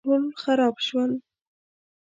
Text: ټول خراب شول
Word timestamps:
ټول 0.03 0.23
خراب 0.41 0.75
شول 0.87 1.11